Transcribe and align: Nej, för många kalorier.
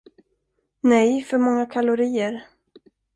Nej, 0.81 1.23
för 1.23 1.37
många 1.37 1.65
kalorier. 1.65 2.45